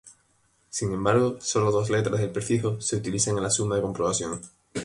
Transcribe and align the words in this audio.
Sin 0.71 0.91
embargo, 0.91 1.37
sólo 1.41 1.69
dos 1.69 1.91
letras 1.91 2.19
del 2.19 2.31
prefijo 2.31 2.81
se 2.81 2.95
utilizan 2.95 3.37
en 3.37 3.43
la 3.43 3.51
suma 3.51 3.75
de 3.75 3.83
comprobación. 3.83 4.41